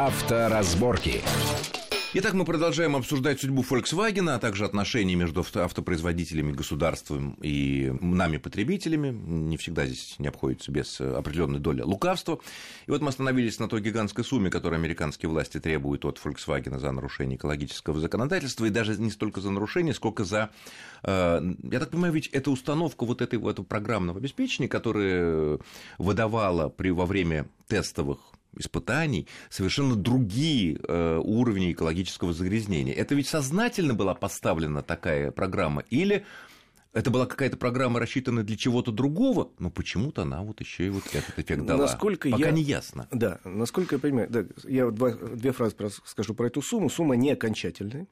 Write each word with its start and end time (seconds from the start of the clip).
Авторазборки. 0.00 1.22
Итак, 2.14 2.32
мы 2.34 2.44
продолжаем 2.44 2.94
обсуждать 2.94 3.40
судьбу 3.40 3.64
Volkswagen, 3.68 4.30
а 4.30 4.38
также 4.38 4.64
отношения 4.64 5.16
между 5.16 5.44
автопроизводителями, 5.54 6.52
государством 6.52 7.36
и 7.42 7.92
нами, 8.00 8.36
потребителями. 8.36 9.08
Не 9.08 9.56
всегда 9.56 9.86
здесь 9.86 10.14
не 10.20 10.28
обходится 10.28 10.70
без 10.70 11.00
определенной 11.00 11.58
доли 11.58 11.82
лукавства. 11.82 12.38
И 12.86 12.92
вот 12.92 13.00
мы 13.00 13.08
остановились 13.08 13.58
на 13.58 13.68
той 13.68 13.80
гигантской 13.80 14.22
сумме, 14.22 14.50
которую 14.50 14.78
американские 14.78 15.30
власти 15.30 15.58
требуют 15.58 16.04
от 16.04 16.20
Volkswagen 16.24 16.78
за 16.78 16.92
нарушение 16.92 17.36
экологического 17.36 17.98
законодательства, 17.98 18.66
и 18.66 18.70
даже 18.70 18.96
не 18.98 19.10
столько 19.10 19.40
за 19.40 19.50
нарушение, 19.50 19.94
сколько 19.94 20.22
за... 20.22 20.50
Э, 21.02 21.42
я 21.64 21.80
так 21.80 21.90
понимаю, 21.90 22.12
ведь 22.12 22.28
это 22.28 22.52
установка 22.52 23.04
вот 23.04 23.20
этой, 23.20 23.40
этого 23.50 23.66
программного 23.66 24.20
обеспечения, 24.20 24.68
которое 24.68 25.58
выдавала 25.98 26.68
при, 26.68 26.90
во 26.90 27.04
время 27.04 27.46
тестовых 27.66 28.20
испытаний 28.56 29.26
совершенно 29.50 29.96
другие 29.96 30.78
э, 30.82 31.20
уровни 31.22 31.72
экологического 31.72 32.32
загрязнения. 32.32 32.94
Это 32.94 33.14
ведь 33.14 33.28
сознательно 33.28 33.94
была 33.94 34.14
поставлена 34.14 34.82
такая 34.82 35.30
программа 35.30 35.82
или 35.90 36.24
это 36.94 37.10
была 37.10 37.26
какая-то 37.26 37.56
программа, 37.58 38.00
рассчитанная 38.00 38.44
для 38.44 38.56
чего-то 38.56 38.90
другого, 38.90 39.50
но 39.58 39.70
почему-то 39.70 40.22
она 40.22 40.42
вот 40.42 40.60
еще 40.60 40.86
и 40.86 40.88
вот 40.88 41.04
этот 41.12 41.38
эффект 41.38 41.64
дала. 41.66 41.82
Насколько 41.82 42.30
Пока 42.30 42.46
я... 42.46 42.50
не 42.50 42.62
ясно. 42.62 43.06
Да, 43.12 43.38
насколько 43.44 43.96
я 43.96 43.98
понимаю, 44.00 44.28
да, 44.30 44.44
я 44.64 44.90
два, 44.90 45.12
две 45.12 45.52
фразы 45.52 45.76
скажу 46.04 46.34
про 46.34 46.46
эту 46.46 46.62
сумму. 46.62 46.88
Сумма 46.88 47.14
не 47.14 47.30
окончательная. 47.30 48.06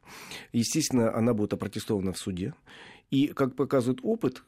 Естественно, 0.52 1.14
она 1.14 1.32
будет 1.32 1.54
опротестована 1.54 2.12
в 2.12 2.18
суде. 2.18 2.52
И, 3.10 3.28
как 3.28 3.54
показывает 3.54 4.00
опыт 4.02 4.42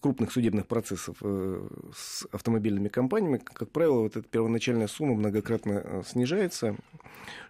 крупных 0.00 0.30
судебных 0.30 0.68
процессов 0.68 1.16
э, 1.22 1.68
с 1.92 2.24
автомобильными 2.30 2.86
компаниями, 2.86 3.38
как 3.38 3.68
правило, 3.70 4.02
вот 4.02 4.16
эта 4.16 4.28
первоначальная 4.28 4.86
сумма 4.86 5.14
многократно 5.14 5.82
э, 5.84 6.02
снижается. 6.06 6.76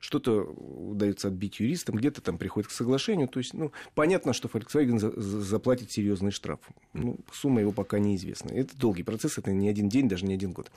Что-то 0.01 0.45
удается 0.45 1.29
отбить 1.29 1.61
юристам, 1.61 1.97
где-то 1.97 2.23
там 2.23 2.39
приходит 2.39 2.69
к 2.71 2.73
соглашению. 2.73 3.29
То 3.29 3.39
есть, 3.39 3.53
ну, 3.53 3.71
понятно, 3.95 4.33
что 4.33 4.49
Volkswagen 4.49 4.99
заплатит 5.21 5.93
серьезный 5.93 6.31
штраф. 6.31 6.61
Ну, 6.95 7.19
сумма 7.31 7.61
его 7.61 7.73
пока 7.73 7.99
неизвестна. 7.99 8.53
Это 8.53 8.75
долгий 8.79 9.03
процесс, 9.03 9.37
это 9.37 9.53
не 9.53 9.69
один 9.69 9.91
день, 9.91 10.09
даже 10.09 10.25
не 10.25 10.33
один 10.33 10.53
год. 10.53 10.71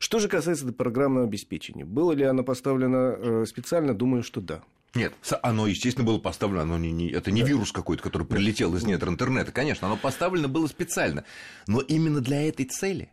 Что 0.00 0.18
же 0.18 0.28
касается 0.28 0.72
программного 0.72 1.26
обеспечения. 1.26 1.84
Было 1.84 2.10
ли 2.10 2.24
оно 2.24 2.42
поставлено 2.42 3.14
э, 3.16 3.44
специально? 3.46 3.94
Думаю, 3.94 4.24
что 4.24 4.40
да. 4.40 4.62
Нет, 4.94 5.14
оно, 5.42 5.66
естественно, 5.66 6.06
было 6.06 6.18
поставлено, 6.18 6.62
оно 6.62 6.78
не, 6.78 6.92
не, 6.92 7.10
это 7.10 7.30
не 7.30 7.40
да. 7.40 7.48
вирус 7.48 7.72
какой-то, 7.72 8.02
который 8.02 8.26
прилетел 8.26 8.74
из 8.76 8.84
недр 8.84 9.08
интернета, 9.08 9.50
конечно, 9.50 9.86
оно 9.86 9.96
поставлено 9.96 10.48
было 10.48 10.66
специально, 10.66 11.24
но 11.66 11.80
именно 11.80 12.20
для 12.20 12.46
этой 12.46 12.66
цели, 12.66 13.10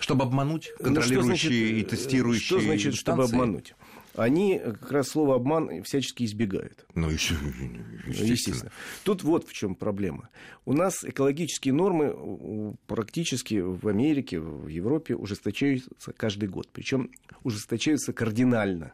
чтобы 0.00 0.24
обмануть 0.24 0.72
контролирующие 0.82 1.20
ну, 1.20 1.26
значит, 1.26 1.52
и 1.52 1.84
тестирующие 1.84 2.46
Что 2.46 2.60
значит, 2.60 2.94
инстанции? 2.94 3.00
чтобы 3.00 3.24
обмануть? 3.24 3.74
Они 4.18 4.58
как 4.58 4.90
раз 4.90 5.08
слово 5.10 5.36
обман 5.36 5.84
всячески 5.84 6.24
избегают. 6.24 6.86
Ну, 6.96 7.08
еще, 7.08 7.34
естественно. 7.34 8.32
естественно. 8.32 8.72
Тут 9.04 9.22
вот 9.22 9.46
в 9.46 9.52
чем 9.52 9.76
проблема. 9.76 10.28
У 10.64 10.72
нас 10.72 11.04
экологические 11.04 11.72
нормы 11.72 12.76
практически 12.88 13.60
в 13.60 13.86
Америке, 13.86 14.40
в 14.40 14.66
Европе 14.66 15.14
ужесточаются 15.14 16.12
каждый 16.16 16.48
год. 16.48 16.68
Причем 16.72 17.10
ужесточаются 17.44 18.12
кардинально. 18.12 18.92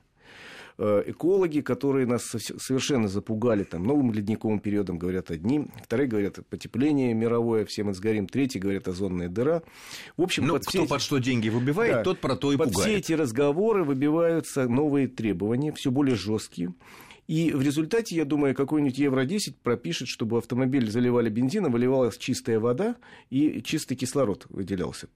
Э, 0.77 1.05
экологи, 1.07 1.61
которые 1.61 2.05
нас 2.07 2.25
совершенно 2.25 3.07
запугали 3.07 3.63
там, 3.63 3.85
новым 3.85 4.13
ледниковым 4.13 4.59
периодом, 4.59 4.99
говорят 4.99 5.31
одни, 5.31 5.67
вторые 5.85 6.09
говорят 6.09 6.45
потепление 6.49 7.15
мировое, 7.15 7.65
все 7.65 7.85
мы 7.85 7.95
сгорим, 7.95 8.27
третьи 8.27 8.59
говорят 8.59 8.89
озонная 8.89 9.29
дыра. 9.29 9.63
В 10.17 10.23
общем, 10.23 10.47
ну, 10.47 10.55
под 10.55 10.67
кто 10.67 10.83
эти... 10.83 10.89
под 10.89 11.01
что 11.01 11.19
деньги 11.19 11.49
выбивает, 11.49 11.95
да, 11.95 12.03
тот 12.03 12.19
про 12.19 12.35
то 12.35 12.53
и 12.53 12.57
под 12.57 12.73
пугает. 12.73 12.89
все 12.89 12.99
эти 12.99 13.13
разговоры 13.13 13.85
выбиваются 13.85 14.69
новые 14.69 15.07
требования, 15.07 15.73
все 15.73 15.93
более 15.93 16.17
жесткие. 16.17 16.75
И 17.29 17.53
в 17.53 17.63
результате, 17.63 18.17
я 18.17 18.25
думаю, 18.25 18.55
какой-нибудь 18.55 18.99
Евро-10 18.99 19.55
пропишет, 19.63 20.09
чтобы 20.09 20.39
автомобиль 20.39 20.91
заливали 20.91 21.31
бензином, 21.31 21.71
выливалась 21.71 22.19
чистая 22.19 22.59
вода 22.59 22.97
и 23.31 23.63
чистый 23.63 23.95
кислород 23.95 24.47
выделялся. 24.49 25.09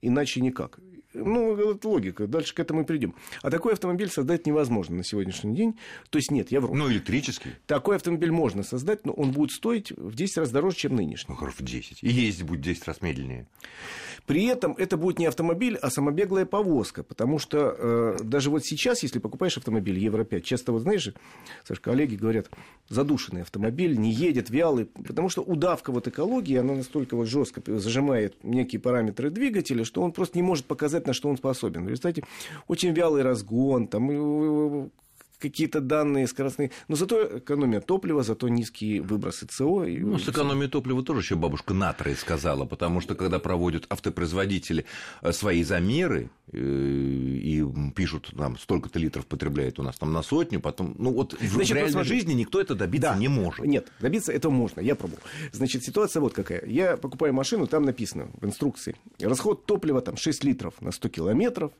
Иначе 0.00 0.40
никак. 0.40 0.78
Ну, 1.14 1.56
это 1.56 1.88
логика. 1.88 2.26
Дальше 2.26 2.54
к 2.54 2.60
этому 2.60 2.82
и 2.82 2.84
придем. 2.84 3.14
А 3.42 3.50
такой 3.50 3.72
автомобиль 3.72 4.10
создать 4.10 4.46
невозможно 4.46 4.96
на 4.96 5.04
сегодняшний 5.04 5.54
день. 5.54 5.78
То 6.10 6.18
есть 6.18 6.30
нет, 6.30 6.50
я 6.50 6.60
вру. 6.60 6.74
Ну, 6.74 6.90
электрический. 6.90 7.52
Такой 7.66 7.96
автомобиль 7.96 8.32
можно 8.32 8.62
создать, 8.62 9.06
но 9.06 9.12
он 9.12 9.30
будет 9.30 9.52
стоить 9.52 9.92
в 9.92 10.14
10 10.14 10.38
раз 10.38 10.50
дороже, 10.50 10.76
чем 10.76 10.96
нынешний. 10.96 11.32
Ну, 11.32 11.36
хорошо, 11.36 11.58
в 11.60 11.62
10. 11.62 12.02
И 12.02 12.08
ездить 12.08 12.44
будет 12.44 12.60
в 12.60 12.62
10 12.64 12.86
раз 12.86 13.00
медленнее. 13.00 13.46
При 14.26 14.44
этом 14.46 14.74
это 14.78 14.96
будет 14.96 15.18
не 15.18 15.26
автомобиль, 15.26 15.76
а 15.76 15.90
самобеглая 15.90 16.46
повозка. 16.46 17.02
Потому 17.02 17.38
что 17.38 17.76
э, 17.78 18.16
даже 18.22 18.50
вот 18.50 18.64
сейчас, 18.64 19.02
если 19.02 19.18
покупаешь 19.18 19.56
автомобиль 19.58 19.98
Евро-5, 19.98 20.40
часто 20.40 20.72
вот 20.72 20.82
знаешь, 20.82 21.12
Саш, 21.64 21.78
коллеги 21.80 22.16
говорят, 22.16 22.48
задушенный 22.88 23.42
автомобиль, 23.42 23.98
не 23.98 24.10
едет, 24.10 24.48
вялый. 24.48 24.86
Потому 24.86 25.28
что 25.28 25.42
удавка 25.42 25.92
вот 25.92 26.08
экологии, 26.08 26.56
она 26.56 26.74
настолько 26.74 27.16
вот 27.16 27.26
жестко 27.26 27.62
зажимает 27.78 28.42
некие 28.42 28.80
параметры 28.80 29.30
двигателя, 29.30 29.84
что 29.84 30.02
он 30.02 30.12
просто 30.12 30.38
не 30.38 30.42
может 30.42 30.64
показать 30.64 31.03
на 31.06 31.12
что 31.12 31.28
он 31.28 31.36
способен. 31.36 31.84
В 31.84 31.88
результате 31.88 32.24
очень 32.68 32.92
вялый 32.92 33.22
разгон, 33.22 33.88
там, 33.88 34.90
какие-то 35.48 35.80
данные 35.80 36.26
скоростные. 36.26 36.70
Но 36.88 36.96
зато 36.96 37.38
экономия 37.38 37.80
топлива, 37.80 38.22
зато 38.22 38.48
низкие 38.48 39.02
выбросы 39.02 39.46
СО. 39.50 39.84
И... 39.84 39.98
Ну, 39.98 40.18
с 40.18 40.28
экономией 40.28 40.70
топлива 40.70 41.02
тоже 41.02 41.20
еще 41.20 41.34
бабушка 41.34 41.74
Натрой 41.74 42.16
сказала, 42.16 42.64
потому 42.64 43.00
что 43.00 43.14
когда 43.14 43.38
проводят 43.38 43.84
автопроизводители 43.90 44.86
э, 45.22 45.32
свои 45.32 45.62
замеры 45.62 46.30
э, 46.52 46.58
и 46.58 47.62
пишут, 47.94 48.32
там, 48.36 48.58
столько-то 48.58 48.98
литров 48.98 49.26
потребляет 49.26 49.78
у 49.78 49.82
нас 49.82 49.96
там 49.96 50.12
на 50.12 50.22
сотню, 50.22 50.60
потом, 50.60 50.94
ну 50.98 51.12
вот 51.12 51.36
Значит, 51.38 51.52
в 51.52 51.74
реальной 51.74 51.92
посмотри. 51.92 52.08
жизни 52.08 52.32
никто 52.32 52.60
это 52.60 52.74
добиться 52.74 53.10
да. 53.10 53.18
не 53.18 53.28
может. 53.28 53.66
Нет, 53.66 53.92
добиться 54.00 54.32
этого 54.32 54.52
можно, 54.52 54.80
я 54.80 54.94
пробовал. 54.94 55.20
Значит, 55.52 55.84
ситуация 55.84 56.20
вот 56.20 56.32
какая. 56.32 56.64
Я 56.64 56.96
покупаю 56.96 57.34
машину, 57.34 57.66
там 57.66 57.82
написано 57.84 58.28
в 58.40 58.46
инструкции, 58.46 58.96
расход 59.20 59.66
топлива 59.66 60.00
там 60.00 60.16
6 60.16 60.44
литров 60.44 60.80
на 60.80 60.90
100 60.90 61.08
километров, 61.10 61.72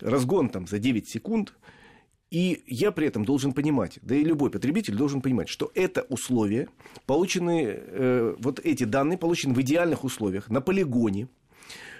разгон 0.00 0.50
там 0.50 0.68
за 0.68 0.78
9 0.78 1.08
секунд, 1.08 1.52
и 2.30 2.62
я 2.66 2.92
при 2.92 3.06
этом 3.06 3.24
должен 3.24 3.52
понимать, 3.52 3.98
да 4.02 4.14
и 4.14 4.24
любой 4.24 4.50
потребитель 4.50 4.94
должен 4.94 5.20
понимать, 5.20 5.48
что 5.48 5.70
это 5.74 6.02
условия, 6.08 6.68
полученные, 7.06 7.82
э, 7.86 8.34
вот 8.38 8.60
эти 8.60 8.84
данные 8.84 9.18
получены 9.18 9.54
в 9.54 9.60
идеальных 9.60 10.04
условиях, 10.04 10.50
на 10.50 10.60
полигоне, 10.60 11.28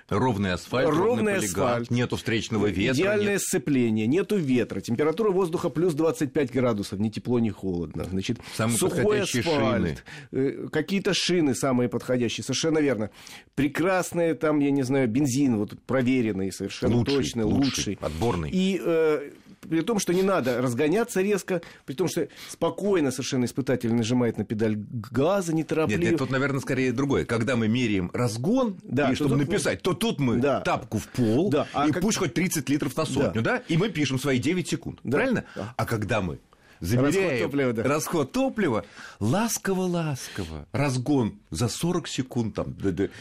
Ровный 0.08 0.54
асфальт, 0.54 0.88
ровный, 0.88 1.34
ровный 1.34 1.36
асфальт, 1.36 1.90
нету 1.90 2.16
встречного 2.16 2.68
ветра. 2.68 2.94
Идеальное 2.94 3.32
нет... 3.34 3.42
сцепление, 3.42 4.06
нету 4.06 4.38
ветра, 4.38 4.80
температура 4.80 5.30
воздуха 5.30 5.68
плюс 5.68 5.92
25 5.92 6.50
градусов, 6.50 6.98
ни 6.98 7.10
тепло, 7.10 7.38
ни 7.38 7.50
холодно. 7.50 8.04
Значит, 8.04 8.38
самые 8.56 8.78
сухой 8.78 9.20
асфальт, 9.20 9.44
шины. 9.44 9.98
Э, 10.32 10.68
какие-то 10.72 11.12
шины 11.12 11.54
самые 11.54 11.90
подходящие, 11.90 12.42
совершенно 12.42 12.78
верно. 12.78 13.10
Прекрасные 13.54 14.32
там, 14.32 14.60
я 14.60 14.70
не 14.70 14.82
знаю, 14.82 15.08
бензин, 15.08 15.58
вот 15.58 15.78
проверенный, 15.82 16.52
совершенно 16.52 16.96
лучший, 16.96 17.16
точный, 17.16 17.44
лучший. 17.44 17.66
лучший. 17.66 17.98
Отборный. 18.00 18.50
И 18.50 18.80
э, 18.82 19.30
при 19.68 19.82
том, 19.82 19.98
что 19.98 20.12
не 20.14 20.22
надо 20.22 20.60
разгоняться 20.60 21.20
резко, 21.20 21.62
при 21.84 21.94
том, 21.94 22.08
что 22.08 22.28
спокойно 22.48 23.10
совершенно 23.10 23.44
испытатель 23.44 23.92
нажимает 23.92 24.38
на 24.38 24.44
педаль 24.44 24.76
газа 24.76 25.54
неторопливо. 25.54 26.00
Нет, 26.00 26.10
нет 26.10 26.18
тут, 26.18 26.30
наверное, 26.30 26.60
скорее 26.60 26.92
другое. 26.92 27.24
Когда 27.24 27.56
мы 27.56 27.68
меряем 27.68 28.10
разгон, 28.12 28.78
да, 28.82 29.10
и 29.10 29.14
чтобы 29.14 29.36
написать, 29.36 29.82
то 29.82 29.94
тут 29.94 30.18
мы 30.20 30.36
да. 30.36 30.60
тапку 30.60 30.98
в 30.98 31.08
пол, 31.08 31.50
да. 31.50 31.66
а 31.72 31.88
и 31.88 31.92
как... 31.92 32.02
пусть 32.02 32.18
хоть 32.18 32.34
30 32.34 32.68
литров 32.68 32.96
на 32.96 33.04
сотню, 33.04 33.42
да, 33.42 33.58
да? 33.58 33.62
и 33.68 33.76
мы 33.76 33.90
пишем 33.90 34.18
свои 34.18 34.38
9 34.38 34.68
секунд, 34.68 35.00
да. 35.04 35.18
правильно? 35.18 35.44
Да. 35.54 35.74
А 35.76 35.84
когда 35.84 36.20
мы 36.20 36.38
замеряем 36.80 37.30
расход 37.30 37.42
топлива, 37.42 37.72
да. 37.72 37.82
расход 37.82 38.32
топлива 38.32 38.84
ласково-ласково, 39.20 40.66
разгон 40.72 41.38
за 41.50 41.68
40 41.68 42.08
секунд, 42.08 42.54
там, 42.54 42.76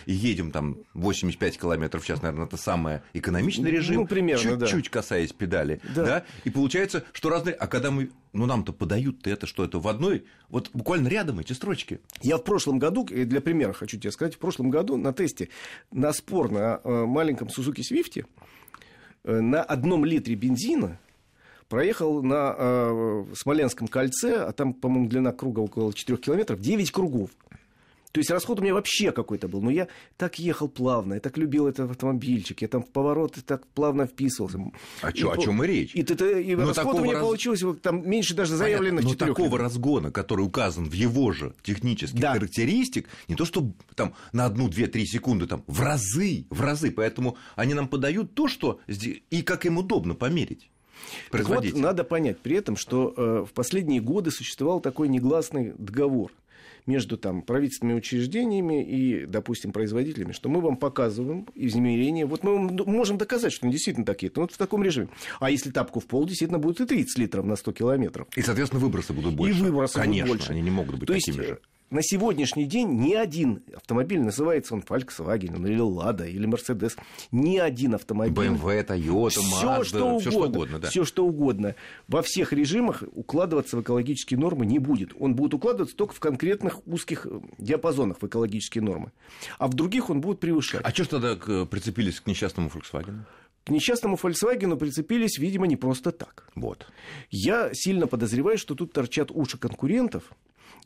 и 0.06 0.14
едем 0.14 0.52
там 0.52 0.78
85 0.94 1.60
километров 1.60 2.04
в 2.04 2.06
час, 2.06 2.22
наверное, 2.22 2.48
это 2.48 2.58
самый 2.58 3.02
экономичный 3.14 3.72
режим, 3.72 4.02
ну, 4.02 4.08
примерно, 4.08 4.60
чуть-чуть 4.60 4.86
да. 4.86 4.90
касаясь 4.90 5.34
педали, 5.34 5.82
да. 5.96 6.06
да, 6.06 6.26
и 6.44 6.50
получается, 6.50 7.04
что 7.14 7.30
разные, 7.30 7.56
а 7.56 7.68
когда 7.68 7.92
мы, 7.92 8.12
ну, 8.34 8.46
нам-то 8.46 8.74
подают-то 8.74 9.30
это, 9.30 9.48
что 9.48 9.64
это 9.64 9.80
в 9.80 9.88
одной, 9.88 10.26
вот 10.50 10.70
буквально 10.74 11.08
рядом 11.08 11.40
эти 11.40 11.54
строчки. 11.54 12.00
Я 12.22 12.38
в 12.38 12.44
прошлом 12.44 12.80
году, 12.80 13.06
для 13.06 13.42
примера 13.42 13.74
хочу 13.74 13.98
тебе 13.98 14.12
сказать, 14.12 14.36
в 14.36 14.40
прошлом 14.40 14.70
году 14.70 14.98
на 14.98 15.14
тесте 15.14 15.50
на 15.92 16.14
спор 16.14 16.52
на 16.52 16.80
э, 16.84 17.06
маленьком 17.06 17.48
Suzuki 17.48 17.82
Swift 17.82 18.26
э, 19.24 19.40
на 19.40 19.64
одном 19.64 20.06
литре 20.06 20.36
бензина 20.36 21.00
проехал 21.70 22.24
на 22.24 22.56
э, 22.58 23.26
Смоленском 23.36 23.88
кольце, 23.88 24.36
а 24.36 24.52
там, 24.52 24.74
по-моему, 24.74 25.10
длина 25.10 25.32
круга 25.32 25.60
около 25.60 25.94
4 25.94 26.18
километров, 26.18 26.60
9 26.60 26.92
кругов. 26.92 27.30
То 28.18 28.20
есть 28.20 28.32
расход 28.32 28.60
у 28.60 28.64
меня 28.64 28.74
вообще 28.74 29.12
какой-то 29.12 29.48
был. 29.48 29.62
Но 29.62 29.70
я 29.70 29.88
так 30.18 30.40
ехал 30.40 30.68
плавно, 30.68 31.16
я 31.16 31.20
так 31.20 31.38
любил 31.38 31.68
этот 31.68 31.92
автомобильчик, 31.92 32.62
я 32.64 32.68
там 32.68 32.82
в 32.82 32.90
повороты 32.90 33.42
так 33.42 33.68
плавно 33.68 34.08
вписывался. 34.08 34.60
А 35.02 35.12
чё, 35.12 35.30
о 35.32 35.38
чем 35.38 35.64
и 35.64 35.68
речь? 35.68 35.94
И, 35.94 36.02
и, 36.02 36.42
и 36.42 36.56
расход 36.56 36.96
у 36.96 37.04
меня 37.04 37.14
раз... 37.14 37.22
получился 37.22 37.74
там 37.76 38.10
меньше 38.10 38.34
даже 38.34 38.56
заявленных 38.56 39.04
Но 39.04 39.14
такого 39.14 39.60
разгона, 39.60 40.10
который 40.12 40.42
указан 40.42 40.90
в 40.90 40.94
его 40.94 41.32
же 41.32 41.54
технических 41.62 42.20
да. 42.20 42.34
характеристик, 42.34 43.08
не 43.28 43.36
то 43.36 43.46
что 43.46 43.72
там 43.94 44.16
на 44.32 44.46
одну, 44.46 44.68
две, 44.68 44.88
три 44.88 45.06
секунды, 45.06 45.46
там 45.46 45.64
в 45.68 45.82
разы, 45.82 46.48
в 46.50 46.62
разы. 46.62 46.90
Поэтому 46.90 47.38
они 47.56 47.76
нам 47.76 47.88
подают 47.88 48.34
то, 48.34 48.48
что 48.48 48.80
и 48.88 49.42
как 49.44 49.66
им 49.66 49.78
удобно 49.78 50.16
померить. 50.16 50.72
Так 51.32 51.48
вот, 51.48 51.74
надо 51.74 52.04
понять 52.04 52.40
при 52.40 52.56
этом, 52.56 52.76
что 52.76 53.14
э, 53.16 53.46
в 53.48 53.54
последние 53.54 54.02
годы 54.02 54.32
существовал 54.32 54.80
такой 54.80 55.08
негласный 55.08 55.74
договор 55.78 56.32
между 56.88 57.18
там, 57.18 57.42
правительственными 57.42 57.98
учреждениями 57.98 58.84
и, 58.84 59.26
допустим, 59.26 59.72
производителями, 59.74 60.32
что 60.32 60.50
мы 60.50 60.62
вам 60.62 60.78
показываем 60.78 61.46
измерения. 61.54 62.26
Вот 62.26 62.44
мы 62.44 62.58
можем 62.86 63.18
доказать, 63.18 63.52
что 63.52 63.66
они 63.66 63.74
действительно 63.74 64.06
такие. 64.06 64.32
Вот 64.34 64.54
в 64.54 64.58
таком 64.58 64.84
режиме. 64.84 65.10
А 65.40 65.52
если 65.52 65.70
тапку 65.70 66.00
в 66.00 66.06
пол, 66.06 66.26
действительно 66.26 66.60
будет 66.60 66.80
и 66.82 66.86
30 66.86 67.18
литров 67.20 67.46
на 67.46 67.58
100 67.58 67.72
километров. 67.74 68.28
И, 68.36 68.42
соответственно, 68.42 68.82
выбросы 68.82 69.14
будут 69.14 69.36
больше. 69.36 69.60
И 69.60 69.62
выбросы 69.62 69.96
Конечно, 69.96 70.28
будут 70.28 70.40
больше. 70.40 70.52
они 70.54 70.62
не 70.62 70.72
могут 70.72 70.96
быть 70.96 71.08
То 71.08 71.14
такими 71.14 71.36
есть, 71.36 71.50
же 71.50 71.60
на 71.90 72.02
сегодняшний 72.04 72.66
день 72.66 72.90
ни 73.00 73.14
один 73.14 73.64
автомобиль, 73.76 74.20
называется 74.20 74.74
он 74.74 74.82
Volkswagen 74.82 75.56
или 75.68 75.80
Lada 75.80 76.30
или 76.30 76.48
Mercedes, 76.48 76.98
ни 77.32 77.58
один 77.58 77.96
автомобиль... 77.96 78.50
BMW, 78.50 78.86
Toyota, 78.86 79.30
все, 79.30 79.42
Mazda, 79.42 79.84
что 79.84 80.06
угодно, 80.06 80.20
все 80.20 80.32
что 80.32 80.46
угодно. 80.46 80.80
Да. 80.80 80.90
Все 80.90 81.06
что 81.06 81.26
угодно. 81.26 81.76
Во 82.08 82.22
всех 82.22 82.54
режимах 82.54 83.04
укладываться 83.14 83.78
в 83.78 83.82
экологические 83.82 84.40
нормы 84.40 84.66
не 84.66 84.80
будет. 84.80 85.12
Он 85.20 85.36
будет 85.36 85.54
укладываться 85.54 85.96
только 85.96 86.14
в 86.14 86.20
конкретных 86.20 86.86
узких 86.88 87.26
э, 87.26 87.40
диапазонах 87.58 88.22
в 88.22 88.28
экологические 88.28 88.84
нормы. 88.84 89.12
А 89.58 89.68
в 89.68 89.74
других 89.74 90.10
он 90.10 90.22
будет 90.22 90.40
превышать. 90.40 90.82
А 90.84 90.90
что 90.92 91.04
ж 91.04 91.08
тогда 91.08 91.66
прицепились 91.66 92.20
к 92.20 92.28
несчастному 92.28 92.70
Volkswagen? 92.70 93.22
К 93.66 93.70
несчастному 93.70 94.16
Volkswagen 94.16 94.78
прицепились, 94.78 95.38
видимо, 95.38 95.68
не 95.68 95.76
просто 95.76 96.12
так. 96.12 96.48
Вот. 96.56 96.88
Я 97.30 97.70
сильно 97.74 98.08
подозреваю, 98.08 98.58
что 98.58 98.76
тут 98.76 98.94
торчат 98.94 99.30
уши 99.30 99.58
конкурентов, 99.58 100.32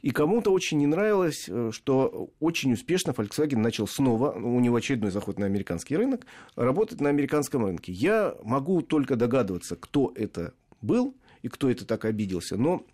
и 0.01 0.12
кому-то 0.12 0.51
очень 0.51 0.80
не 0.80 0.88
нравилось, 0.88 1.45
э, 1.48 1.69
что 1.72 2.30
очень 2.39 2.74
успешно 2.74 3.12
Volkswagen 3.12 3.57
начал 3.57 3.88
снова, 3.88 4.31
у 4.31 4.60
него 4.60 4.75
очередной 4.75 5.12
заход 5.12 5.38
на 5.38 5.45
американский 5.45 5.95
рынок, 5.95 6.25
работать 6.56 7.01
на 7.01 7.10
американском 7.10 7.66
рынке. 7.66 7.92
Я 7.92 8.36
могу 8.44 8.81
только 8.81 9.16
догадываться, 9.16 9.75
кто 9.75 10.12
это 10.16 10.54
был 10.81 11.16
и 11.44 11.48
кто 11.48 11.69
это 11.69 11.86
так 11.86 12.06
обиделся, 12.06 12.57
но 12.57 12.86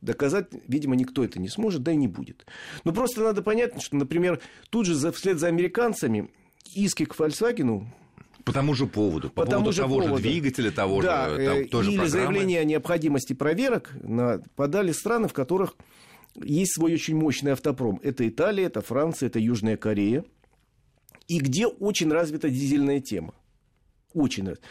доказать, 0.00 0.48
видимо, 0.66 0.96
никто 0.96 1.24
это 1.24 1.40
не 1.40 1.48
сможет, 1.48 1.82
да 1.82 1.92
и 1.92 1.96
не 1.96 2.08
будет. 2.08 2.46
Но 2.84 2.92
просто 2.92 3.22
надо 3.22 3.42
понять, 3.42 3.80
что, 3.82 3.96
например, 3.96 4.40
тут 4.70 4.86
же 4.86 5.12
вслед 5.12 5.38
за 5.38 5.48
американцами 5.48 6.30
иски 6.74 7.04
к 7.04 7.14
Volkswagen 7.14 7.86
по 8.44 8.52
тому 8.52 8.74
же 8.74 8.86
поводу, 8.86 9.28
по, 9.28 9.42
по 9.42 9.46
поводу 9.46 9.50
тому 9.52 9.72
же 9.72 9.80
того 9.82 10.00
поводу. 10.00 10.16
же 10.16 10.22
двигателя, 10.22 10.70
того 10.70 11.00
да, 11.00 11.28
же, 11.28 11.46
там, 11.46 11.68
той 11.68 11.84
же 11.84 11.90
или 11.90 11.98
программы. 11.98 12.08
заявление 12.08 12.60
о 12.60 12.64
необходимости 12.64 13.34
проверок 13.34 13.90
на, 14.02 14.42
подали 14.56 14.90
страны, 14.92 15.28
в 15.28 15.32
которых 15.32 15.76
есть 16.36 16.74
свой 16.74 16.94
очень 16.94 17.16
мощный 17.16 17.52
автопром. 17.52 18.00
Это 18.02 18.28
Италия, 18.28 18.64
это 18.64 18.80
Франция, 18.80 19.28
это 19.28 19.38
Южная 19.38 19.76
Корея. 19.76 20.24
И 21.28 21.38
где 21.38 21.66
очень 21.66 22.10
развита 22.10 22.48
дизельная 22.50 23.00
тема. 23.00 23.34
Очень 24.12 24.48
развита. 24.48 24.68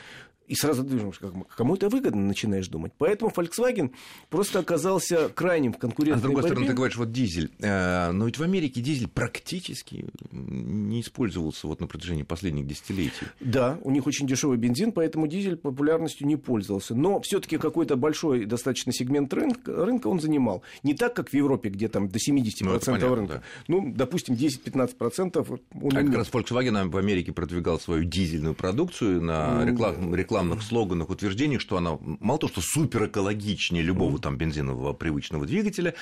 И 0.51 0.55
сразу 0.55 0.83
думаешь, 0.83 1.17
кому 1.55 1.75
это 1.75 1.87
выгодно, 1.87 2.21
начинаешь 2.23 2.67
думать. 2.67 2.91
Поэтому 2.97 3.31
Volkswagen 3.31 3.91
просто 4.29 4.59
оказался 4.59 5.29
крайним 5.29 5.71
в 5.71 5.77
конкурентной 5.77 6.17
А 6.17 6.19
с 6.19 6.21
другой 6.21 6.41
борьбе. 6.41 6.49
стороны, 6.55 6.67
ты 6.67 6.73
говоришь, 6.75 6.97
вот 6.97 7.11
дизель. 7.13 7.49
Э, 7.59 8.11
Но 8.11 8.25
ведь 8.25 8.37
в 8.37 8.43
Америке 8.43 8.81
дизель 8.81 9.07
практически 9.07 10.05
не 10.31 10.99
использовался 10.99 11.67
вот 11.67 11.79
на 11.79 11.87
протяжении 11.87 12.23
последних 12.23 12.67
десятилетий. 12.67 13.27
Да, 13.39 13.79
у 13.81 13.91
них 13.91 14.05
очень 14.07 14.27
дешевый 14.27 14.57
бензин, 14.57 14.91
поэтому 14.91 15.27
дизель 15.27 15.55
популярностью 15.55 16.27
не 16.27 16.35
пользовался. 16.35 16.95
Но 16.95 17.21
все-таки 17.21 17.57
какой-то 17.57 17.95
большой 17.95 18.43
достаточно 18.45 18.91
сегмент 18.91 19.33
рынка, 19.33 19.85
рынка 19.85 20.07
он 20.07 20.19
занимал. 20.19 20.63
Не 20.83 20.95
так, 20.95 21.13
как 21.15 21.29
в 21.29 21.33
Европе, 21.33 21.69
где 21.69 21.87
там 21.87 22.09
до 22.09 22.19
70% 22.19 22.63
Ну, 22.65 22.79
понятно, 22.79 23.15
рынка. 23.15 23.33
да. 23.35 23.41
Ну, 23.69 23.93
допустим, 23.95 24.35
10-15% 24.35 25.59
он 25.81 25.97
А 25.97 26.03
как 26.03 26.13
раз 26.15 26.29
Volkswagen 26.29 26.89
в 26.89 26.97
Америке 26.97 27.31
продвигал 27.31 27.79
свою 27.79 28.03
дизельную 28.03 28.53
продукцию 28.53 29.21
на 29.21 29.63
реклам- 29.65 30.13
рекламных 30.41 30.63
слоганах, 30.63 31.09
утверждениях, 31.09 31.61
что 31.61 31.77
она 31.77 31.97
мало 32.01 32.39
того, 32.39 32.51
что 32.51 32.61
супер 32.61 33.05
экологичнее 33.05 33.83
любого 33.83 34.19
там 34.19 34.37
бензинового 34.37 34.93
привычного 34.93 35.45
двигателя, 35.45 35.93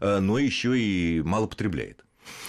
э, 0.00 0.20
но 0.20 0.38
еще 0.38 0.78
и 0.78 1.22
мало 1.22 1.46
потребляет. 1.46 2.04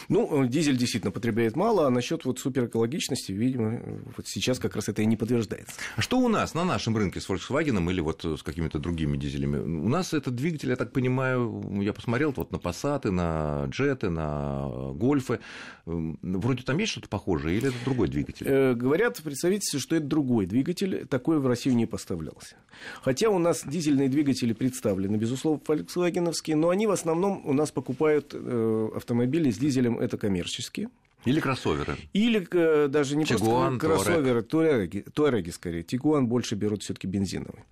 Ну, 0.10 0.46
дизель 0.48 0.78
действительно 0.78 1.12
потребляет 1.12 1.56
мало, 1.56 1.88
а 1.88 1.90
насчет 1.90 2.26
вот 2.26 2.40
суперэкологичности, 2.40 3.32
видимо, 3.32 3.82
вот 4.18 4.28
сейчас 4.28 4.60
как 4.60 4.76
раз 4.76 4.90
это 4.90 5.02
и 5.02 5.06
не 5.06 5.16
подтверждается. 5.16 5.76
А 5.96 6.02
что 6.02 6.20
у 6.20 6.28
нас 6.28 6.54
на 6.54 6.66
нашем 6.66 6.98
рынке 6.98 7.22
с 7.22 7.30
Volkswagen 7.30 7.90
или 7.92 8.02
вот 8.02 8.24
с 8.24 8.42
какими-то 8.42 8.80
другими 8.80 9.18
дизелями? 9.18 9.58
У 9.58 9.88
нас 9.88 10.14
этот 10.14 10.36
двигатель, 10.36 10.70
я 10.70 10.76
так 10.76 10.92
понимаю, 10.92 11.82
я 11.82 11.94
посмотрел 11.94 12.34
вот 12.36 12.52
на 12.52 12.58
Passat, 12.58 13.10
на 13.12 13.66
Джеты, 13.70 14.10
на 14.10 14.68
Гольфы. 14.94 15.40
Вроде 15.86 16.64
там 16.64 16.78
есть 16.78 16.92
что-то 16.92 17.10
похожее 17.10 17.58
или 17.58 17.68
это 17.70 17.78
другой 17.86 18.08
двигатель? 18.08 18.46
Э, 18.48 18.74
говорят 18.74 19.18
в 19.18 19.24
представительстве, 19.24 19.80
что 19.80 19.96
это 19.96 20.06
другой 20.06 20.46
двигатель, 20.46 21.06
такой 21.08 21.40
в 21.40 21.48
Россию 21.48 21.76
не 21.76 21.86
поставлялся. 21.86 22.56
Хотя 23.02 23.30
у 23.30 23.40
нас 23.40 23.64
дизельные 23.66 24.10
двигатели 24.10 24.54
представлены, 24.54 25.18
безусловно, 25.18 25.62
фольксвагеновские, 25.64 26.56
но 26.56 26.70
они 26.70 26.88
в 26.88 26.92
основном 26.92 27.42
у 27.46 27.54
нас 27.54 27.72
покупают 27.72 28.32
э, 28.34 28.90
автомобили 28.96 29.52
с 29.52 29.58
дизелем, 29.58 29.69
это 29.78 30.18
коммерческие. 30.18 30.90
Или 31.26 31.42
кроссоверы? 31.42 31.98
Или 32.14 32.48
э, 32.50 32.88
даже 32.88 33.18
не 33.18 33.26
Тигуан, 33.26 33.78
просто 33.78 34.06
кроссоверы, 34.06 34.42
туареги, 34.42 35.02
туареги 35.14 35.50
скорее. 35.50 35.84
Тигуан 35.84 36.28
больше 36.28 36.56
берут 36.56 36.82
все-таки 36.82 37.08
бензиновый. 37.08 37.66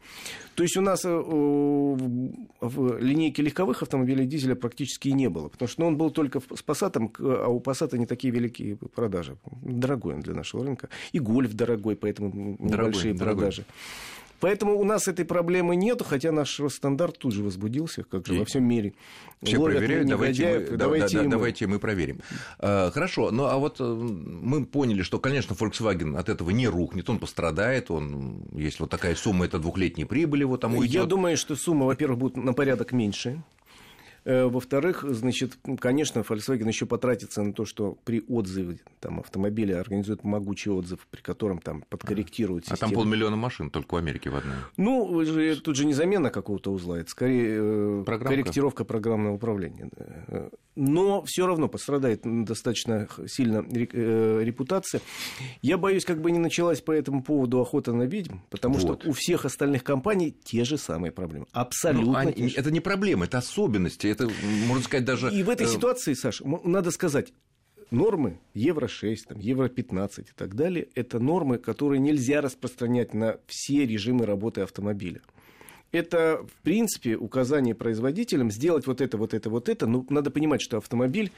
То 0.56 0.64
есть 0.64 0.76
у 0.76 0.82
нас 0.82 1.06
э, 1.06 1.10
в, 1.10 2.98
линейке 3.00 3.42
легковых 3.42 3.82
автомобилей 3.84 4.26
дизеля 4.26 4.56
практически 4.56 5.08
и 5.08 5.14
не 5.14 5.30
было, 5.30 5.48
потому 5.48 5.70
что 5.70 5.82
ну, 5.82 5.88
он 5.88 5.98
был 5.98 6.12
только 6.12 6.42
с 6.42 6.64
Passat, 6.66 6.98
а 7.20 7.48
у 7.48 7.62
Passat 7.62 7.98
не 7.98 8.06
такие 8.06 8.34
великие 8.34 8.76
продажи. 8.76 9.38
Дорогой 9.62 10.16
он 10.16 10.22
для 10.22 10.34
нашего 10.34 10.66
рынка. 10.66 10.90
И 11.14 11.20
Гольф 11.20 11.54
дорогой, 11.54 11.96
поэтому 11.96 12.58
небольшие 12.60 13.14
дорогой. 13.14 13.44
продажи. 13.44 13.66
Поэтому 14.40 14.78
у 14.80 14.84
нас 14.84 15.08
этой 15.08 15.26
проблемы 15.26 15.76
нет, 15.76 16.02
хотя 16.06 16.32
наш 16.32 16.60
стандарт 16.70 17.18
тут 17.18 17.34
же 17.34 17.44
возбудился, 17.44 18.04
как 18.04 18.28
же 18.28 18.36
И 18.36 18.40
во 18.40 18.46
всем 18.46 18.64
мире. 18.64 18.94
Все 19.44 19.58
Ловят 19.58 19.78
проверяют, 19.80 20.08
давайте 20.08 20.46
мы, 20.48 20.60
да- 20.72 20.78
давайте 20.78 21.16
да- 21.18 21.22
и 21.22 21.26
мы. 21.26 21.32
давайте 21.32 21.68
мы 21.68 21.80
проверим. 21.80 22.20
А, 22.60 22.92
Хорошо, 22.92 23.32
ну 23.32 23.46
а 23.46 23.58
вот 23.58 23.78
э, 23.80 23.84
мы 23.84 24.66
поняли, 24.66 25.02
что, 25.04 25.20
конечно, 25.20 25.54
Volkswagen 25.54 26.18
от 26.18 26.30
этого 26.30 26.50
не 26.52 26.68
рухнет, 26.68 27.10
он 27.10 27.20
пострадает, 27.20 27.92
он, 27.92 28.44
если 28.52 28.84
вот 28.84 28.90
такая 28.90 29.16
сумма, 29.16 29.46
это 29.46 29.60
двухлетней 29.60 30.06
прибыли, 30.06 30.44
вот 30.44 30.62
там 30.62 30.74
Я 30.74 30.80
уйдет. 30.80 31.08
думаю, 31.08 31.38
что 31.38 31.56
сумма, 31.56 31.86
во-первых, 31.86 32.18
будет 32.20 32.38
на 32.38 32.54
порядок 32.54 32.92
меньше. 32.92 33.42
Э, 34.28 34.46
Во-вторых, 34.48 35.06
значит, 35.08 35.58
конечно, 35.80 36.20
Volkswagen 36.20 36.68
еще 36.68 36.86
потратится 36.86 37.42
на 37.44 37.54
то, 37.54 37.64
что 37.64 37.98
при 38.04 38.22
отзыве 38.28 38.80
там, 39.00 39.22
автомобиля 39.22 39.80
организует 39.80 40.26
могучий 40.26 40.70
отзыв, 40.70 41.08
при 41.10 41.22
котором 41.22 41.60
там 41.60 41.84
подкорректируют 41.90 42.66
А 42.68 42.72
систему. 42.72 42.92
там 42.92 42.96
полмиллиона 43.00 43.38
машин 43.38 43.70
только 43.70 43.94
в 43.96 43.98
Америке 43.98 44.30
в 44.30 44.36
одной. 44.36 44.56
Ну, 44.76 45.24
тут 45.64 45.76
же 45.78 45.86
не 45.86 45.94
замена 45.94 46.30
какого-то 46.30 46.74
узла, 46.74 47.00
это 47.00 47.10
скорее 47.10 47.58
э, 47.58 48.04
Программка. 48.06 48.36
корректировка 48.42 48.84
программного 48.84 49.36
управления. 49.36 49.90
Но 50.76 51.24
все 51.26 51.48
равно 51.48 51.68
пострадает 51.70 52.22
достаточно 52.24 53.08
сильно 53.28 53.66
э, 53.68 54.42
репутация. 54.44 55.02
Я 55.62 55.78
боюсь, 55.78 56.06
как 56.06 56.22
бы 56.22 56.30
не 56.32 56.38
началась 56.38 56.82
по 56.82 56.92
этому 56.92 57.24
поводу 57.24 57.60
охота 57.62 57.94
на 57.94 58.04
ведьм, 58.04 58.40
потому 58.52 58.76
Вот. 58.78 59.02
что 59.02 59.10
у 59.10 59.14
всех 59.14 59.46
остальных 59.46 59.84
компаний 59.84 60.36
те 60.44 60.66
же 60.66 60.78
самые 60.78 61.12
проблемы. 61.12 61.46
Абсолютно. 61.54 62.12
Ну, 62.12 62.16
они- 62.18 62.50
это 62.56 62.70
не 62.72 62.80
проблема, 62.82 63.26
это 63.26 63.40
особенности, 63.40 64.08
это, 64.26 64.34
можно 64.68 64.84
сказать, 64.84 65.06
даже... 65.06 65.32
И 65.32 65.44
в 65.44 65.50
этой 65.50 65.68
э, 65.68 65.70
ситуации, 65.70 66.14
Саш, 66.14 66.42
м- 66.42 66.62
надо 66.64 66.92
сказать, 66.92 67.34
нормы 67.92 68.40
Евро-6, 68.54 69.18
там, 69.30 69.40
Евро-15 69.40 70.22
и 70.22 70.34
так 70.36 70.56
далее, 70.56 70.88
это 70.96 71.20
нормы, 71.20 71.58
которые 71.58 72.00
нельзя 72.00 72.42
распространять 72.42 73.14
на 73.14 73.40
все 73.48 73.86
режимы 73.86 74.26
работы 74.26 74.62
автомобиля. 74.62 75.22
Это, 75.92 76.46
в 76.46 76.64
принципе, 76.64 77.16
указание 77.16 77.74
производителям 77.74 78.52
сделать 78.52 78.88
вот 78.88 79.00
это, 79.02 79.18
вот 79.18 79.34
это, 79.34 79.50
вот 79.50 79.70
это. 79.70 79.88
Но 79.88 80.06
надо 80.10 80.32
понимать, 80.32 80.62
что 80.62 80.78
автомобиль 80.78 81.32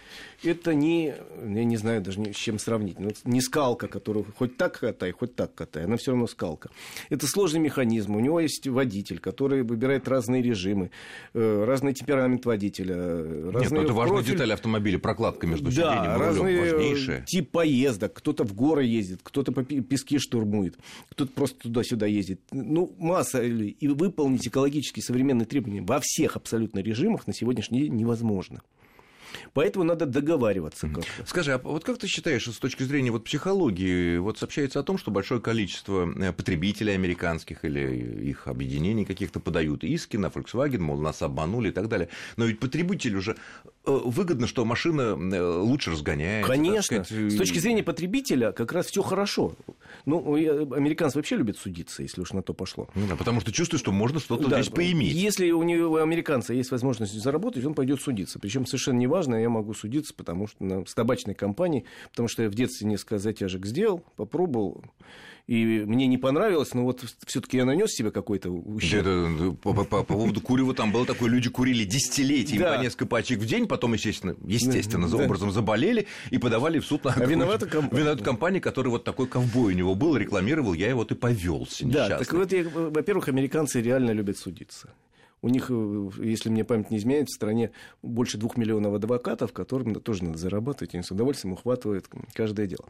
это 0.43 0.73
не, 0.73 1.13
я 1.43 1.63
не 1.63 1.77
знаю 1.77 2.01
даже 2.01 2.19
ни 2.19 2.31
с 2.31 2.35
чем 2.35 2.57
сравнить, 2.57 2.99
ну, 2.99 3.11
не 3.25 3.41
скалка, 3.41 3.87
которую 3.87 4.25
хоть 4.35 4.57
так 4.57 4.79
катай, 4.79 5.11
хоть 5.11 5.35
так 5.35 5.53
катай, 5.53 5.85
она 5.85 5.97
все 5.97 6.11
равно 6.11 6.25
скалка. 6.27 6.69
Это 7.09 7.27
сложный 7.27 7.59
механизм. 7.59 8.15
У 8.15 8.19
него 8.19 8.39
есть 8.39 8.67
водитель, 8.67 9.19
который 9.19 9.61
выбирает 9.63 10.07
разные 10.07 10.41
режимы, 10.41 10.89
э, 11.33 11.63
разный 11.65 11.93
темперамент 11.93 12.45
водителя, 12.45 12.95
э, 12.97 13.51
Нет, 13.59 13.71
ну 13.71 13.81
это 13.83 13.93
важная 13.93 14.17
профиль. 14.17 14.33
деталь 14.33 14.53
автомобиля, 14.53 14.97
прокладка 14.99 15.45
между 15.45 15.65
Да, 15.65 15.71
сиденьем 15.71 16.03
и 16.03 16.05
рулем, 16.15 16.21
разные 16.21 16.61
важнейшая. 16.73 17.23
тип 17.27 17.51
поездок. 17.51 18.13
Кто-то 18.13 18.43
в 18.45 18.53
горы 18.55 18.85
ездит, 18.85 19.19
кто-то 19.21 19.51
по 19.51 19.63
песке 19.63 20.17
штурмует, 20.17 20.77
кто-то 21.09 21.31
просто 21.31 21.59
туда-сюда 21.59 22.07
ездит. 22.07 22.41
Ну, 22.51 22.93
масса. 22.97 23.43
И 23.43 23.87
выполнить 23.87 24.38
экологически 24.47 24.99
современные 24.99 25.45
требования 25.45 25.81
во 25.81 25.99
всех 26.01 26.35
абсолютно 26.35 26.79
режимах 26.79 27.27
на 27.27 27.33
сегодняшний 27.33 27.81
день 27.81 27.95
невозможно. 27.95 28.61
Поэтому 29.53 29.85
надо 29.85 30.05
договариваться 30.05 30.87
как-то. 30.87 31.25
Скажи, 31.25 31.53
а 31.53 31.57
вот 31.57 31.83
как 31.83 31.97
ты 31.97 32.07
считаешь, 32.07 32.45
с 32.45 32.57
точки 32.57 32.83
зрения 32.83 33.11
вот 33.11 33.23
психологии, 33.23 34.17
вот 34.17 34.37
сообщается 34.37 34.79
о 34.79 34.83
том, 34.83 34.97
что 34.97 35.11
большое 35.11 35.41
количество 35.41 36.11
э, 36.11 36.33
потребителей 36.33 36.93
американских 36.93 37.65
или 37.65 38.29
их 38.29 38.47
объединений 38.47 39.05
каких-то 39.05 39.39
подают 39.39 39.83
иски 39.83 40.17
на 40.17 40.27
Volkswagen, 40.27 40.79
мол, 40.79 40.99
нас 40.99 41.21
обманули 41.21 41.69
и 41.69 41.71
так 41.71 41.87
далее. 41.87 42.09
Но 42.37 42.45
ведь 42.45 42.59
потребитель 42.59 43.15
уже 43.15 43.35
э, 43.85 43.91
выгодно, 43.91 44.47
что 44.47 44.65
машина 44.65 45.17
э, 45.17 45.41
лучше 45.41 45.91
разгоняется. 45.91 46.51
Конечно. 46.51 47.03
Сказать, 47.03 47.33
с 47.33 47.37
точки 47.37 47.59
зрения 47.59 47.83
потребителя 47.83 48.51
как 48.51 48.71
раз 48.71 48.87
все 48.87 49.01
хорошо. 49.01 49.53
Ну, 50.05 50.35
американцы 50.35 51.17
вообще 51.17 51.35
любят 51.35 51.57
судиться, 51.57 52.03
если 52.03 52.21
уж 52.21 52.31
на 52.33 52.41
то 52.41 52.53
пошло. 52.53 52.89
Ну, 52.95 53.07
да, 53.07 53.15
потому 53.15 53.41
что 53.41 53.51
чувствуют, 53.51 53.81
что 53.81 53.91
можно 53.91 54.19
что-то 54.19 54.47
да, 54.47 54.61
здесь 54.61 54.73
поиметь. 54.73 55.13
Если 55.13 55.51
у, 55.51 55.63
него, 55.63 55.93
у 55.93 55.95
американца 55.97 56.53
есть 56.53 56.71
возможность 56.71 57.13
заработать, 57.13 57.65
он 57.65 57.73
пойдет 57.73 58.01
судиться. 58.01 58.39
Причем 58.39 58.65
совершенно 58.65 58.97
неважно, 59.19 59.35
я 59.35 59.49
могу 59.49 59.73
судиться, 59.73 60.13
потому 60.13 60.47
что 60.47 60.63
на, 60.63 60.85
с 60.85 60.93
табачной 60.93 61.33
компанией, 61.33 61.85
потому 62.09 62.27
что 62.27 62.43
я 62.43 62.49
в 62.49 62.55
детстве 62.55 62.87
несколько 62.87 63.19
затяжек 63.19 63.65
сделал, 63.65 64.03
попробовал, 64.15 64.83
и 65.47 65.83
мне 65.85 66.05
не 66.05 66.17
понравилось, 66.17 66.73
но 66.75 66.83
вот 66.83 67.03
все-таки 67.25 67.57
я 67.57 67.65
нанес 67.65 67.89
себе 67.89 68.11
какой-то 68.11 68.51
ущерб. 68.51 69.07
Это, 69.07 69.51
по, 69.61 69.73
по, 69.73 69.83
по 69.83 70.03
поводу 70.03 70.41
курева 70.41 70.75
там 70.75 70.91
было 70.91 71.05
такое, 71.05 71.29
люди 71.29 71.49
курили 71.49 71.85
десятилетиями 71.85 72.63
да. 72.63 72.77
по 72.77 72.81
несколько 72.81 73.07
пачек 73.07 73.39
в 73.39 73.45
день, 73.45 73.67
потом, 73.67 73.93
естественно, 73.93 74.35
естественно, 74.45 75.07
за 75.07 75.17
образом 75.17 75.51
заболели 75.51 76.05
и 76.29 76.37
подавали 76.37 76.79
в 76.79 76.85
суд 76.85 77.03
на 77.03 77.13
а 77.13 77.25
виновата 77.25 77.65
компания. 77.67 78.01
Виновата 78.01 78.23
компания, 78.23 78.61
который 78.61 78.89
вот 78.89 79.03
такой 79.03 79.27
ковбой 79.27 79.73
у 79.73 79.75
него 79.75 79.95
был, 79.95 80.15
рекламировал, 80.15 80.73
я 80.73 80.87
его 80.87 81.03
и 81.03 81.13
повелся. 81.15 81.85
Да, 81.87 82.19
так 82.19 82.31
вот, 82.31 82.51
я, 82.51 82.63
во-первых, 82.63 83.27
американцы 83.27 83.81
реально 83.81 84.11
любят 84.11 84.37
судиться. 84.37 84.93
У 85.41 85.49
них, 85.49 85.67
э, 85.69 86.09
если 86.19 86.49
мне 86.49 86.63
память 86.63 86.91
не 86.91 86.97
изменяет, 86.97 87.29
в 87.29 87.33
стране 87.33 87.71
больше 88.01 88.37
двух 88.37 88.57
миллионов 88.57 88.93
адвокатов, 88.93 89.53
которым 89.53 89.95
тоже 89.95 90.23
надо 90.23 90.37
зарабатывать, 90.37 90.93
они 90.93 91.03
с 91.03 91.11
удовольствием 91.11 91.53
ухватывают 91.53 92.07
каждое 92.33 92.67
дело. 92.67 92.85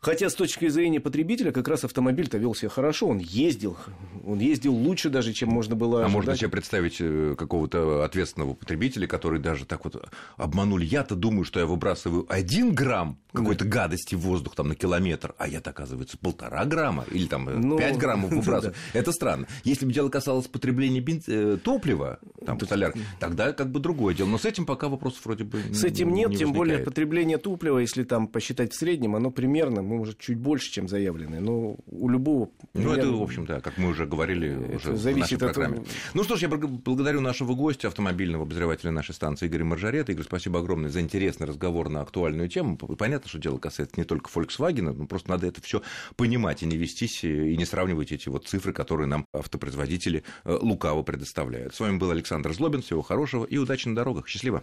Хотя 0.00 0.30
с 0.30 0.34
точки 0.34 0.66
зрения 0.68 0.98
потребителя 0.98 1.52
как 1.52 1.68
раз 1.68 1.84
автомобиль-то 1.84 2.38
вел 2.38 2.54
себя 2.54 2.70
хорошо, 2.70 3.08
он 3.08 3.18
ездил, 3.18 3.76
он 4.24 4.38
ездил 4.38 4.74
лучше 4.74 5.10
даже, 5.10 5.34
чем 5.34 5.50
можно 5.50 5.76
было 5.76 5.98
ожидать. 5.98 6.10
А 6.10 6.16
можно 6.16 6.36
себе 6.36 6.48
представить 6.48 6.96
э, 7.00 7.34
какого-то 7.36 8.02
ответственного 8.02 8.54
потребителя, 8.54 9.06
который 9.06 9.40
даже 9.40 9.66
так 9.66 9.84
вот 9.84 10.10
обманули. 10.38 10.86
Я-то 10.86 11.16
думаю, 11.16 11.44
что 11.44 11.60
я 11.60 11.66
выбрасываю 11.66 12.24
один 12.30 12.74
грамм 12.74 13.18
какой-то 13.34 13.64
да. 13.64 13.70
гадости 13.70 14.14
в 14.14 14.20
воздух 14.20 14.54
там 14.54 14.68
на 14.68 14.74
километр, 14.74 15.34
а 15.36 15.46
я-то, 15.46 15.68
оказывается, 15.68 16.16
полтора 16.16 16.64
грамма 16.64 17.04
или 17.10 17.26
там 17.26 17.50
э, 17.50 17.56
ну, 17.56 17.76
5 17.76 17.98
граммов 17.98 18.30
выбрасываю. 18.30 18.74
Да. 18.94 18.98
Это 18.98 19.12
странно. 19.12 19.48
Если 19.64 19.84
бы 19.84 19.92
дело 19.92 20.08
касалось 20.08 20.46
потребления. 20.46 21.04
Э, 21.26 21.58
топлива, 21.62 22.20
там, 22.44 22.58
соляр, 22.60 22.94
тогда 23.18 23.52
как 23.52 23.70
бы 23.70 23.80
другое 23.80 24.14
дело. 24.14 24.28
Но 24.28 24.38
с 24.38 24.44
этим 24.44 24.66
пока 24.66 24.88
вопросов 24.88 25.24
вроде 25.24 25.44
бы 25.44 25.60
С 25.72 25.84
этим 25.84 26.12
нет, 26.12 26.30
не 26.30 26.36
тем 26.36 26.52
более 26.52 26.78
потребление 26.78 27.38
топлива, 27.38 27.78
если 27.78 28.04
там 28.04 28.28
посчитать 28.28 28.72
в 28.72 28.76
среднем, 28.76 29.16
оно 29.16 29.30
примерно 29.30 29.82
может, 29.82 30.18
чуть 30.18 30.38
больше, 30.38 30.70
чем 30.70 30.88
заявленное, 30.88 31.40
но 31.40 31.76
у 31.86 32.08
любого... 32.08 32.50
Ну, 32.74 32.92
это, 32.92 33.10
в 33.10 33.22
общем, 33.22 33.46
да, 33.46 33.60
как 33.60 33.78
мы 33.78 33.88
уже 33.88 34.06
говорили 34.06 34.54
уже 34.74 34.96
зависит 34.96 35.38
в 35.38 35.42
нашей 35.42 35.54
программе. 35.54 35.78
От... 35.78 35.88
Ну 36.14 36.24
что 36.24 36.36
ж, 36.36 36.42
я 36.42 36.48
благодарю 36.48 37.20
нашего 37.20 37.54
гостя, 37.54 37.88
автомобильного 37.88 38.44
обозревателя 38.44 38.90
нашей 38.90 39.14
станции 39.14 39.46
Игоря 39.46 39.64
Маржарета. 39.64 40.12
Игорь, 40.12 40.24
спасибо 40.24 40.60
огромное 40.60 40.90
за 40.90 41.00
интересный 41.00 41.46
разговор 41.46 41.88
на 41.88 42.00
актуальную 42.00 42.48
тему. 42.48 42.76
Понятно, 42.76 43.28
что 43.28 43.38
дело 43.38 43.58
касается 43.58 43.94
не 43.96 44.04
только 44.04 44.30
Volkswagen, 44.30 44.92
но 44.92 45.06
просто 45.06 45.30
надо 45.30 45.46
это 45.46 45.60
все 45.60 45.82
понимать 46.16 46.62
и 46.62 46.66
не 46.66 46.76
вестись, 46.76 47.24
и 47.24 47.56
не 47.56 47.64
сравнивать 47.64 48.12
эти 48.12 48.28
вот 48.28 48.46
цифры, 48.46 48.72
которые 48.72 49.06
нам 49.06 49.26
автопроизводители 49.32 50.24
э, 50.44 50.58
лукаво 50.60 51.02
предоставляют. 51.02 51.74
С 51.74 51.80
вами 51.80 51.98
был 51.98 52.10
Александр 52.30 52.52
Злобин. 52.52 52.80
Всего 52.80 53.02
хорошего 53.02 53.44
и 53.44 53.58
удачи 53.58 53.88
на 53.88 53.96
дорогах. 53.96 54.28
Счастливо. 54.28 54.62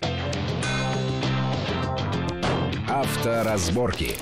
Авторазборки. 2.88 4.16